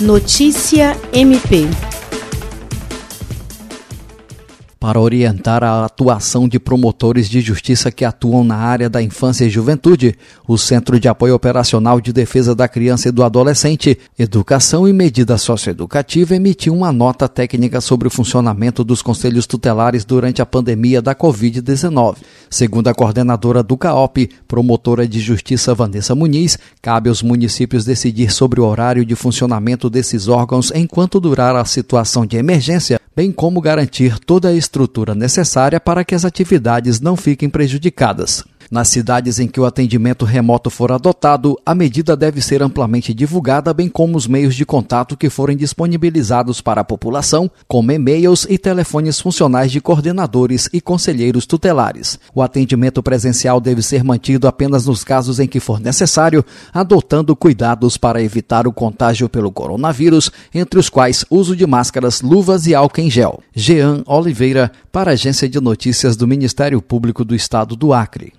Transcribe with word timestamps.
Notícia 0.00 0.96
MP 1.12 1.87
para 4.80 5.00
orientar 5.00 5.64
a 5.64 5.84
atuação 5.84 6.48
de 6.48 6.60
promotores 6.60 7.28
de 7.28 7.40
justiça 7.40 7.90
que 7.90 8.04
atuam 8.04 8.44
na 8.44 8.56
área 8.56 8.88
da 8.88 9.02
infância 9.02 9.44
e 9.44 9.50
juventude, 9.50 10.16
o 10.46 10.56
Centro 10.56 11.00
de 11.00 11.08
Apoio 11.08 11.34
Operacional 11.34 12.00
de 12.00 12.12
Defesa 12.12 12.54
da 12.54 12.68
Criança 12.68 13.08
e 13.08 13.12
do 13.12 13.24
Adolescente, 13.24 13.98
Educação 14.16 14.86
e 14.86 14.92
Medida 14.92 15.36
Socioeducativa 15.36 16.36
emitiu 16.36 16.74
uma 16.74 16.92
nota 16.92 17.28
técnica 17.28 17.80
sobre 17.80 18.06
o 18.06 18.10
funcionamento 18.10 18.84
dos 18.84 19.02
conselhos 19.02 19.46
tutelares 19.46 20.04
durante 20.04 20.40
a 20.40 20.46
pandemia 20.46 21.02
da 21.02 21.14
Covid-19. 21.14 22.16
Segundo 22.48 22.88
a 22.88 22.94
coordenadora 22.94 23.62
do 23.62 23.76
CAOP, 23.76 24.30
promotora 24.46 25.08
de 25.08 25.18
justiça 25.18 25.74
Vanessa 25.74 26.14
Muniz, 26.14 26.56
cabe 26.80 27.08
aos 27.08 27.22
municípios 27.22 27.84
decidir 27.84 28.30
sobre 28.30 28.60
o 28.60 28.64
horário 28.64 29.04
de 29.04 29.16
funcionamento 29.16 29.90
desses 29.90 30.28
órgãos 30.28 30.70
enquanto 30.74 31.18
durar 31.18 31.56
a 31.56 31.64
situação 31.64 32.24
de 32.24 32.36
emergência, 32.36 33.00
bem 33.18 33.32
como 33.32 33.60
garantir 33.60 34.16
toda 34.16 34.50
a 34.50 34.54
estrutura 34.54 35.12
necessária 35.12 35.80
para 35.80 36.04
que 36.04 36.14
as 36.14 36.24
atividades 36.24 37.00
não 37.00 37.16
fiquem 37.16 37.50
prejudicadas. 37.50 38.44
Nas 38.70 38.88
cidades 38.88 39.38
em 39.38 39.48
que 39.48 39.58
o 39.58 39.64
atendimento 39.64 40.26
remoto 40.26 40.68
for 40.68 40.92
adotado, 40.92 41.58
a 41.64 41.74
medida 41.74 42.14
deve 42.14 42.42
ser 42.42 42.62
amplamente 42.62 43.14
divulgada, 43.14 43.72
bem 43.72 43.88
como 43.88 44.16
os 44.16 44.26
meios 44.26 44.54
de 44.54 44.66
contato 44.66 45.16
que 45.16 45.30
forem 45.30 45.56
disponibilizados 45.56 46.60
para 46.60 46.82
a 46.82 46.84
população, 46.84 47.50
como 47.66 47.92
e-mails 47.92 48.46
e 48.48 48.58
telefones 48.58 49.20
funcionais 49.20 49.72
de 49.72 49.80
coordenadores 49.80 50.68
e 50.70 50.82
conselheiros 50.82 51.46
tutelares. 51.46 52.18
O 52.34 52.42
atendimento 52.42 53.02
presencial 53.02 53.58
deve 53.58 53.80
ser 53.80 54.04
mantido 54.04 54.46
apenas 54.46 54.84
nos 54.84 55.02
casos 55.02 55.40
em 55.40 55.46
que 55.46 55.60
for 55.60 55.80
necessário, 55.80 56.44
adotando 56.72 57.34
cuidados 57.34 57.96
para 57.96 58.22
evitar 58.22 58.66
o 58.66 58.72
contágio 58.72 59.30
pelo 59.30 59.50
coronavírus, 59.50 60.30
entre 60.54 60.78
os 60.78 60.90
quais 60.90 61.24
uso 61.30 61.56
de 61.56 61.66
máscaras, 61.66 62.20
luvas 62.20 62.66
e 62.66 62.74
álcool 62.74 63.00
em 63.00 63.10
gel. 63.10 63.40
Jean 63.54 64.02
Oliveira, 64.06 64.70
para 64.92 65.12
a 65.12 65.14
Agência 65.14 65.48
de 65.48 65.58
Notícias 65.58 66.16
do 66.16 66.26
Ministério 66.26 66.82
Público 66.82 67.24
do 67.24 67.34
Estado 67.34 67.74
do 67.74 67.94
Acre. 67.94 68.34